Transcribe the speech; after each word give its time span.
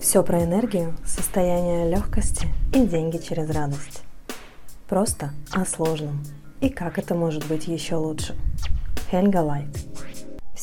Все 0.00 0.22
про 0.22 0.42
энергию, 0.42 0.96
состояние 1.04 1.90
легкости 1.90 2.48
и 2.72 2.86
деньги 2.86 3.18
через 3.18 3.50
радость. 3.50 4.02
Просто 4.88 5.30
о 5.52 5.66
сложном. 5.66 6.24
И 6.62 6.70
как 6.70 6.98
это 6.98 7.14
может 7.14 7.46
быть 7.46 7.68
еще 7.68 7.96
лучше. 7.96 8.34
Хельга 9.10 9.42
Лайт. 9.42 9.89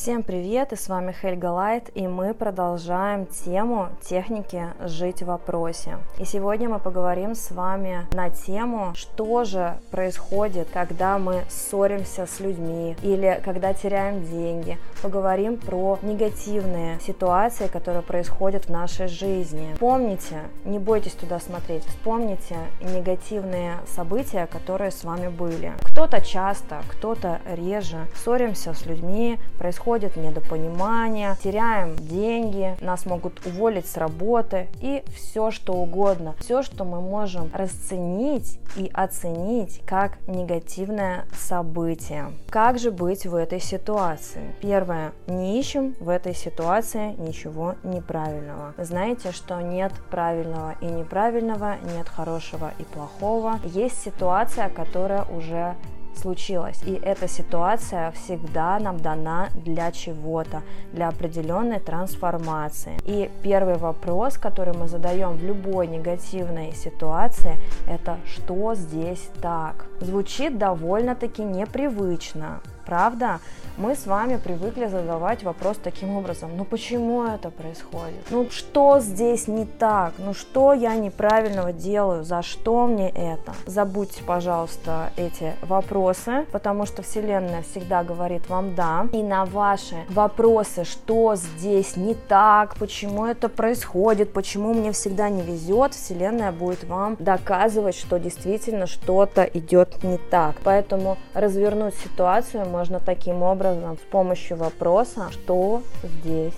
Всем 0.00 0.22
привет, 0.22 0.72
и 0.72 0.76
с 0.76 0.88
вами 0.88 1.10
Хельга 1.10 1.46
Лайт, 1.46 1.90
и 1.96 2.06
мы 2.06 2.32
продолжаем 2.32 3.26
тему 3.26 3.88
техники 4.00 4.66
«Жить 4.84 5.22
в 5.22 5.26
вопросе». 5.26 5.98
И 6.20 6.24
сегодня 6.24 6.68
мы 6.68 6.78
поговорим 6.78 7.34
с 7.34 7.50
вами 7.50 8.06
на 8.12 8.30
тему, 8.30 8.92
что 8.94 9.42
же 9.42 9.76
происходит, 9.90 10.68
когда 10.72 11.18
мы 11.18 11.42
ссоримся 11.48 12.26
с 12.26 12.38
людьми 12.38 12.96
или 13.02 13.42
когда 13.44 13.74
теряем 13.74 14.24
деньги. 14.24 14.78
Поговорим 15.02 15.56
про 15.56 15.98
негативные 16.02 17.00
ситуации, 17.00 17.66
которые 17.66 18.02
происходят 18.02 18.66
в 18.66 18.70
нашей 18.70 19.08
жизни. 19.08 19.74
Помните, 19.80 20.42
не 20.64 20.78
бойтесь 20.78 21.14
туда 21.14 21.40
смотреть, 21.40 21.84
вспомните 21.84 22.54
негативные 22.80 23.78
события, 23.88 24.46
которые 24.46 24.92
с 24.92 25.02
вами 25.02 25.26
были. 25.26 25.72
Кто-то 25.82 26.20
часто, 26.20 26.82
кто-то 26.88 27.40
реже 27.50 28.06
ссоримся 28.14 28.74
с 28.74 28.86
людьми, 28.86 29.40
происходит 29.58 29.87
происходит 29.88 30.16
недопонимание, 30.16 31.34
теряем 31.42 31.96
деньги, 31.96 32.76
нас 32.82 33.06
могут 33.06 33.46
уволить 33.46 33.86
с 33.86 33.96
работы 33.96 34.68
и 34.82 35.02
все 35.16 35.50
что 35.50 35.72
угодно. 35.72 36.34
Все, 36.40 36.62
что 36.62 36.84
мы 36.84 37.00
можем 37.00 37.50
расценить 37.54 38.58
и 38.76 38.90
оценить 38.92 39.80
как 39.86 40.18
негативное 40.28 41.24
событие. 41.32 42.26
Как 42.50 42.78
же 42.78 42.90
быть 42.90 43.24
в 43.24 43.34
этой 43.34 43.60
ситуации? 43.60 44.54
Первое. 44.60 45.12
Не 45.26 45.58
ищем 45.58 45.94
в 46.00 46.10
этой 46.10 46.34
ситуации 46.34 47.14
ничего 47.16 47.76
неправильного. 47.82 48.74
Знаете, 48.76 49.32
что 49.32 49.58
нет 49.62 49.92
правильного 50.10 50.74
и 50.82 50.86
неправильного, 50.86 51.76
нет 51.96 52.08
хорошего 52.10 52.72
и 52.78 52.82
плохого. 52.82 53.58
Есть 53.64 54.02
ситуация, 54.02 54.68
которая 54.68 55.24
уже 55.24 55.76
случилось. 56.18 56.82
И 56.86 56.92
эта 56.94 57.28
ситуация 57.28 58.10
всегда 58.12 58.78
нам 58.78 58.98
дана 58.98 59.48
для 59.64 59.90
чего-то, 59.92 60.62
для 60.92 61.08
определенной 61.08 61.80
трансформации. 61.80 62.98
И 63.06 63.30
первый 63.42 63.76
вопрос, 63.76 64.38
который 64.38 64.74
мы 64.74 64.88
задаем 64.88 65.36
в 65.36 65.42
любой 65.42 65.86
негативной 65.86 66.74
ситуации, 66.74 67.54
это 67.86 68.18
что 68.26 68.74
здесь 68.74 69.30
так? 69.40 69.86
Звучит 70.00 70.58
довольно-таки 70.58 71.42
непривычно, 71.42 72.60
правда? 72.86 73.40
Мы 73.78 73.94
с 73.94 74.06
вами 74.06 74.38
привыкли 74.38 74.86
задавать 74.86 75.44
вопрос 75.44 75.78
таким 75.82 76.16
образом, 76.16 76.50
ну 76.56 76.64
почему 76.64 77.24
это 77.24 77.50
происходит? 77.50 78.26
Ну 78.30 78.50
что 78.50 78.98
здесь 78.98 79.46
не 79.46 79.66
так? 79.66 80.14
Ну 80.18 80.34
что 80.34 80.72
я 80.72 80.96
неправильного 80.96 81.72
делаю? 81.72 82.24
За 82.24 82.42
что 82.42 82.86
мне 82.88 83.08
это? 83.08 83.54
Забудьте, 83.66 84.24
пожалуйста, 84.24 85.10
эти 85.16 85.54
вопросы, 85.62 86.46
потому 86.50 86.86
что 86.86 87.02
Вселенная 87.02 87.62
всегда 87.62 88.02
говорит 88.02 88.48
вам 88.48 88.74
да. 88.74 89.06
И 89.12 89.22
на 89.22 89.44
ваши 89.44 89.94
вопросы, 90.08 90.82
что 90.82 91.36
здесь 91.36 91.96
не 91.96 92.14
так, 92.14 92.74
почему 92.76 93.26
это 93.26 93.48
происходит, 93.48 94.32
почему 94.32 94.74
мне 94.74 94.90
всегда 94.90 95.28
не 95.28 95.42
везет, 95.42 95.94
Вселенная 95.94 96.50
будет 96.50 96.82
вам 96.82 97.16
доказывать, 97.20 97.94
что 97.94 98.18
действительно 98.18 98.88
что-то 98.88 99.44
идет 99.44 100.02
не 100.02 100.18
так. 100.18 100.56
Поэтому 100.64 101.16
развернуть 101.32 101.94
ситуацию 101.94 102.66
можно 102.66 102.98
таким 102.98 103.44
образом, 103.44 103.67
образом 103.72 103.96
с 103.96 104.10
помощью 104.10 104.56
вопроса, 104.56 105.28
что 105.30 105.82
здесь 106.02 106.54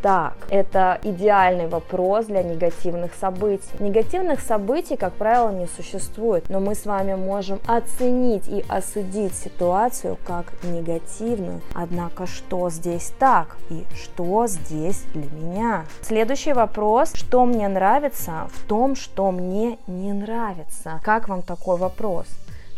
так. 0.00 0.36
Это 0.48 1.00
идеальный 1.02 1.66
вопрос 1.66 2.26
для 2.26 2.42
негативных 2.42 3.14
событий. 3.14 3.66
Негативных 3.80 4.40
событий, 4.40 4.96
как 4.96 5.12
правило, 5.14 5.50
не 5.50 5.66
существует, 5.66 6.48
но 6.48 6.60
мы 6.60 6.74
с 6.74 6.86
вами 6.86 7.14
можем 7.14 7.58
оценить 7.66 8.48
и 8.48 8.64
осудить 8.68 9.34
ситуацию 9.34 10.16
как 10.26 10.52
негативную. 10.62 11.60
Однако, 11.74 12.26
что 12.26 12.70
здесь 12.70 13.12
так 13.18 13.56
и 13.70 13.84
что 13.94 14.46
здесь 14.46 15.02
для 15.14 15.28
меня? 15.30 15.84
Следующий 16.02 16.52
вопрос, 16.52 17.12
что 17.14 17.44
мне 17.44 17.68
нравится 17.68 18.48
в 18.52 18.68
том, 18.68 18.94
что 18.94 19.30
мне 19.32 19.78
не 19.86 20.12
нравится? 20.12 21.00
Как 21.02 21.28
вам 21.28 21.42
такой 21.42 21.76
вопрос? 21.76 22.26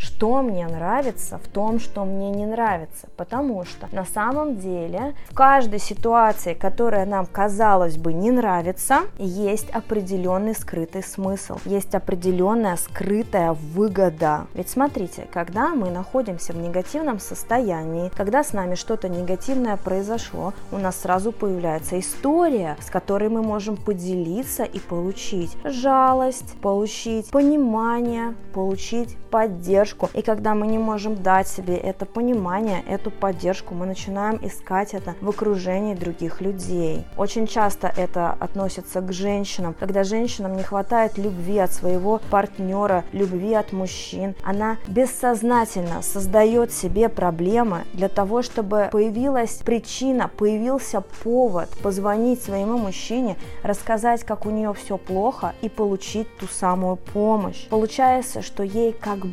Что 0.01 0.41
мне 0.43 0.67
нравится 0.67 1.39
в 1.39 1.49
том, 1.49 1.79
что 1.79 2.05
мне 2.05 2.31
не 2.31 2.47
нравится. 2.47 3.09
Потому 3.17 3.65
что 3.65 3.89
на 3.93 4.05
самом 4.05 4.57
деле 4.57 5.15
в 5.31 5.35
каждой 5.35 5.79
ситуации, 5.79 6.55
которая 6.55 7.05
нам 7.05 7.27
казалось 7.27 7.97
бы 7.97 8.13
не 8.13 8.31
нравится, 8.31 9.01
есть 9.19 9.69
определенный 9.71 10.55
скрытый 10.55 11.03
смысл, 11.03 11.59
есть 11.65 11.95
определенная 11.95 12.77
скрытая 12.77 13.53
выгода. 13.53 14.47
Ведь 14.55 14.71
смотрите, 14.71 15.27
когда 15.33 15.75
мы 15.75 15.91
находимся 15.91 16.53
в 16.53 16.57
негативном 16.57 17.21
состоянии, 17.21 18.11
когда 18.17 18.43
с 18.43 18.53
нами 18.53 18.77
что-то 18.77 19.09
негативное 19.09 19.77
произошло, 19.77 20.55
у 20.73 20.79
нас 20.79 21.01
сразу 21.01 21.33
появляется 21.33 22.01
история, 22.01 22.77
с 22.81 22.91
которой 22.91 23.29
мы 23.29 23.43
можем 23.43 23.77
поделиться 23.77 24.65
и 24.65 24.79
получить 24.79 25.57
жалость, 25.65 26.55
получить 26.63 27.31
понимание, 27.31 28.35
получить 28.55 29.17
поддержку. 29.31 29.90
И 30.15 30.23
когда 30.23 30.55
мы 30.55 30.67
не 30.67 30.79
можем 30.79 31.23
дать 31.23 31.49
себе 31.49 31.77
это 31.77 32.07
понимание, 32.07 32.83
эту 32.89 33.11
поддержку, 33.11 33.75
мы 33.75 33.87
начинаем 33.87 34.39
искать 34.43 34.95
это 34.95 35.15
в 35.21 35.29
окружении 35.29 35.95
других 35.95 36.41
людей. 36.41 37.05
Очень 37.17 37.47
часто 37.47 37.93
это 37.97 38.33
относится 38.33 39.01
к 39.01 39.13
женщинам. 39.13 39.75
Когда 39.79 40.05
женщинам 40.05 40.57
не 40.57 40.63
хватает 40.63 41.19
любви 41.19 41.59
от 41.59 41.73
своего 41.73 42.21
партнера, 42.31 43.05
любви 43.13 43.55
от 43.55 43.73
мужчин, 43.73 44.35
она 44.45 44.77
бессознательно 44.89 46.03
создает 46.03 46.73
себе 46.73 47.09
проблемы 47.09 47.83
для 47.93 48.09
того, 48.09 48.43
чтобы 48.43 48.89
появилась 48.91 49.61
причина, 49.65 50.31
появился 50.37 51.03
повод 51.23 51.69
позвонить 51.83 52.43
своему 52.43 52.79
мужчине, 52.79 53.37
рассказать, 53.63 54.25
как 54.25 54.47
у 54.47 54.51
нее 54.51 54.75
все 54.75 54.97
плохо 54.97 55.55
и 55.63 55.69
получить 55.69 56.27
ту 56.39 56.47
самую 56.47 56.97
помощь. 56.97 57.69
Получается, 57.69 58.43
что 58.43 58.63
ей 58.63 58.93
как 58.93 59.21
как 59.21 59.27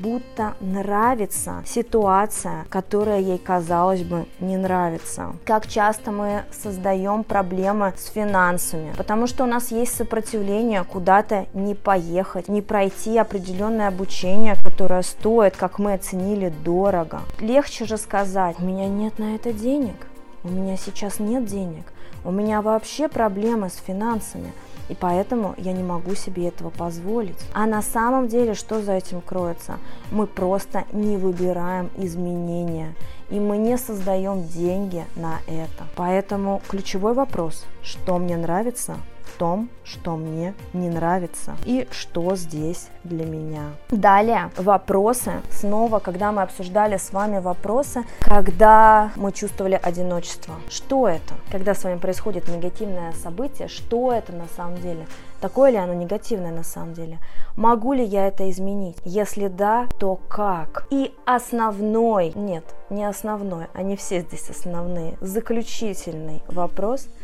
нравится 0.59 1.63
ситуация, 1.65 2.65
которая 2.69 3.19
ей, 3.19 3.37
казалось 3.37 4.03
бы, 4.03 4.25
не 4.39 4.57
нравится. 4.57 5.35
Как 5.45 5.67
часто 5.67 6.11
мы 6.11 6.43
создаем 6.51 7.23
проблемы 7.23 7.93
с 7.97 8.05
финансами, 8.09 8.93
потому 8.97 9.27
что 9.27 9.43
у 9.43 9.47
нас 9.47 9.71
есть 9.71 9.95
сопротивление 9.95 10.83
куда-то 10.83 11.45
не 11.53 11.75
поехать, 11.75 12.47
не 12.47 12.61
пройти 12.61 13.17
определенное 13.17 13.87
обучение, 13.87 14.55
которое 14.63 15.01
стоит, 15.01 15.55
как 15.55 15.79
мы 15.79 15.93
оценили, 15.93 16.53
дорого. 16.63 17.21
Легче 17.39 17.85
же 17.85 17.97
сказать, 17.97 18.55
у 18.59 18.63
меня 18.63 18.87
нет 18.87 19.19
на 19.19 19.35
это 19.35 19.53
денег, 19.53 20.06
у 20.43 20.49
меня 20.49 20.77
сейчас 20.77 21.19
нет 21.19 21.45
денег, 21.45 21.85
у 22.23 22.31
меня 22.31 22.61
вообще 22.61 23.07
проблемы 23.07 23.69
с 23.69 23.75
финансами 23.75 24.53
и 24.89 24.95
поэтому 24.95 25.53
я 25.57 25.73
не 25.73 25.83
могу 25.83 26.15
себе 26.15 26.47
этого 26.47 26.69
позволить. 26.69 27.37
А 27.53 27.65
на 27.65 27.81
самом 27.81 28.27
деле, 28.27 28.53
что 28.53 28.81
за 28.81 28.93
этим 28.93 29.21
кроется? 29.21 29.79
Мы 30.11 30.27
просто 30.27 30.85
не 30.91 31.17
выбираем 31.17 31.89
изменения, 31.97 32.95
и 33.29 33.39
мы 33.39 33.57
не 33.57 33.77
создаем 33.77 34.47
деньги 34.47 35.05
на 35.15 35.39
это. 35.47 35.87
Поэтому 35.95 36.61
ключевой 36.67 37.13
вопрос, 37.13 37.65
что 37.81 38.17
мне 38.17 38.37
нравится, 38.37 38.95
в 39.27 39.37
том, 39.37 39.69
что 39.83 40.15
мне 40.15 40.53
не 40.73 40.89
нравится 40.89 41.55
и 41.65 41.87
что 41.91 42.35
здесь 42.35 42.89
для 43.03 43.25
меня. 43.25 43.71
Далее 43.89 44.51
вопросы. 44.57 45.33
Снова, 45.51 45.99
когда 45.99 46.31
мы 46.31 46.41
обсуждали 46.41 46.97
с 46.97 47.13
вами 47.13 47.39
вопросы, 47.39 48.03
когда 48.21 49.11
мы 49.15 49.31
чувствовали 49.31 49.79
одиночество. 49.81 50.55
Что 50.69 51.07
это? 51.07 51.33
Когда 51.51 51.73
с 51.73 51.83
вами 51.83 51.99
происходит 51.99 52.47
негативное 52.47 53.13
событие, 53.13 53.67
что 53.67 54.11
это 54.11 54.33
на 54.33 54.47
самом 54.55 54.77
деле? 54.81 55.07
Такое 55.39 55.69
ли 55.69 55.77
оно 55.77 55.93
негативное 55.93 56.51
на 56.51 56.63
самом 56.63 56.93
деле? 56.93 57.19
Могу 57.55 57.93
ли 57.93 58.03
я 58.03 58.27
это 58.27 58.49
изменить? 58.49 58.97
Если 59.05 59.47
да, 59.47 59.87
то 59.99 60.15
как? 60.15 60.87
И 60.89 61.13
основной, 61.25 62.31
нет, 62.35 62.63
не 62.89 63.05
основной, 63.05 63.67
они 63.73 63.95
все 63.95 64.21
здесь 64.21 64.49
основные, 64.49 65.17
заключительный 65.21 66.41
вопрос– 66.47 67.07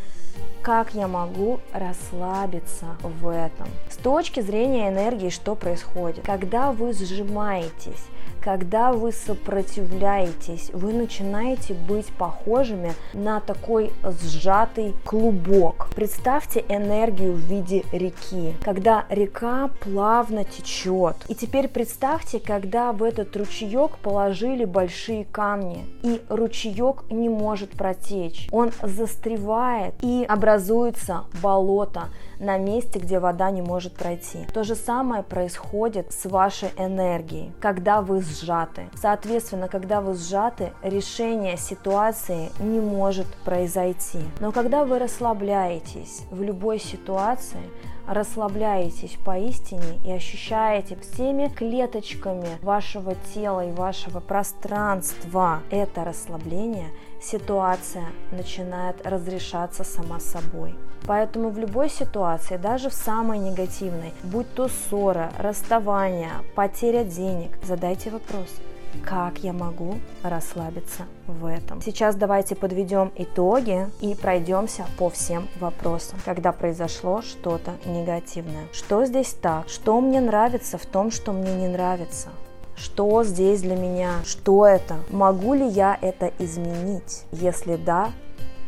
как 0.63 0.94
я 0.94 1.10
могу 1.10 1.60
расслабиться 1.74 2.86
в 3.01 3.27
этом. 3.27 3.68
С 3.89 3.98
точки 3.98 4.39
зрения 4.39 4.88
энергии, 4.88 5.30
что 5.30 5.56
происходит? 5.56 6.25
Когда 6.25 6.71
вы 6.71 6.94
сжимаетесь, 6.94 8.06
когда 8.44 8.92
вы 8.92 9.13
сопротивляетесь, 9.13 10.69
вы 10.74 10.92
начинаете 10.92 11.74
быть 11.74 12.07
похожими 12.07 12.94
на 13.13 13.39
такой 13.39 13.94
сжатый 14.21 14.94
клубок. 15.06 15.88
Представьте 15.95 16.65
энергию 16.68 17.33
в 17.33 17.38
виде 17.38 17.86
реки, 17.94 18.56
когда 18.62 19.06
река 19.10 19.69
плавно 19.80 20.44
течет. 20.44 21.15
И 21.30 21.36
теперь 21.36 21.69
представьте, 21.69 22.42
когда 22.42 22.92
в 22.92 23.04
этот 23.04 23.33
ручеек 23.38 23.98
положили 24.00 24.65
большие 24.65 25.24
камни, 25.24 25.86
и 26.04 26.21
ручеек 26.27 27.04
не 27.10 27.30
может 27.30 27.71
протечь. 27.71 28.50
Он 28.51 28.71
застревает 28.81 29.94
и 30.01 30.25
образуется 30.53 31.23
болото 31.41 32.09
на 32.39 32.57
месте, 32.57 33.00
где 33.00 33.19
вода 33.19 33.50
не 33.51 33.61
может 33.61 33.94
пройти. 33.94 34.45
То 34.53 34.63
же 34.63 34.75
самое 34.75 35.23
происходит 35.23 36.11
с 36.11 36.25
вашей 36.25 36.69
энергией, 36.77 37.51
когда 37.59 38.01
вы 38.01 38.21
сжаты. 38.21 38.89
Соответственно, 38.95 39.67
когда 39.67 40.01
вы 40.01 40.13
сжаты, 40.13 40.73
решение 40.83 41.57
ситуации 41.57 42.50
не 42.59 42.79
может 42.79 43.27
произойти. 43.45 44.19
Но 44.39 44.51
когда 44.51 44.85
вы 44.85 45.00
расслабляетесь 45.00 46.23
в 46.29 46.41
любой 46.44 46.79
ситуации, 46.79 47.63
расслабляетесь 48.07 49.17
поистине 49.23 50.00
и 50.05 50.11
ощущаете 50.11 50.97
всеми 50.97 51.47
клеточками 51.47 52.57
вашего 52.61 53.15
тела 53.33 53.67
и 53.67 53.71
вашего 53.71 54.19
пространства 54.19 55.61
это 55.69 56.03
расслабление, 56.03 56.89
ситуация 57.21 58.05
начинает 58.31 59.05
разрешаться 59.05 59.83
сама 59.83 60.19
собой. 60.19 60.75
Поэтому 61.05 61.50
в 61.50 61.57
любой 61.57 61.89
ситуации, 61.89 62.57
даже 62.57 62.89
в 62.89 62.94
самой 62.94 63.39
негативной, 63.39 64.13
будь 64.23 64.53
то 64.53 64.69
ссора, 64.69 65.31
расставание, 65.38 66.31
потеря 66.55 67.03
денег, 67.03 67.51
задайте 67.63 68.09
вопрос– 68.09 68.47
как 69.06 69.40
я 69.40 69.54
могу 69.54 70.00
расслабиться 70.24 71.04
в 71.28 71.45
этом. 71.45 71.81
Сейчас 71.81 72.16
давайте 72.16 72.56
подведем 72.56 73.12
итоги 73.16 73.88
и 74.01 74.16
пройдемся 74.16 74.86
по 74.98 75.10
всем 75.10 75.48
вопросам, 75.60 76.19
когда 76.25 76.51
произошло 76.51 77.22
что-то 77.22 77.72
негативное. 77.86 78.68
Что 78.72 79.06
здесь 79.06 79.34
так? 79.34 79.69
Что 79.69 80.00
мне 80.00 80.22
нравится 80.22 80.78
в 80.78 80.86
том, 80.86 81.12
что 81.12 81.31
мне 81.31 81.54
не 81.56 81.68
нравится? 81.68 82.30
Что 82.75 83.24
здесь 83.24 83.62
для 83.62 83.75
меня? 83.75 84.24
Что 84.25 84.66
это? 84.66 84.98
Могу 85.10 85.54
ли 85.54 85.68
я 85.68 85.98
это 86.01 86.31
изменить? 86.39 87.24
Если 87.31 87.75
да, 87.75 88.12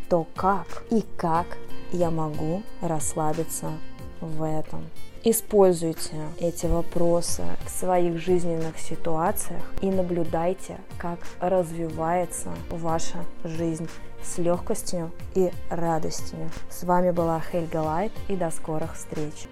то 0.10 0.28
как? 0.36 0.84
И 0.92 1.04
как 1.18 1.46
я 1.92 2.12
могу 2.12 2.62
расслабиться 2.82 3.72
в 4.22 4.44
этом? 4.44 4.84
Используйте 5.28 6.18
эти 6.40 6.68
вопросы 6.68 7.42
в 7.66 7.70
своих 7.72 8.20
жизненных 8.20 8.78
ситуациях 8.78 9.64
и 9.82 9.90
наблюдайте, 9.90 10.78
как 11.00 11.18
развивается 11.40 12.50
ваша 12.70 13.26
жизнь 13.44 13.90
с 14.22 14.38
легкостью 14.38 15.12
и 15.34 15.50
радостью. 15.72 16.38
С 16.70 16.84
вами 16.84 17.10
была 17.10 17.42
Хельга 17.42 17.78
Лайт 17.78 18.12
и 18.28 18.36
до 18.36 18.52
скорых 18.52 18.94
встреч! 18.94 19.48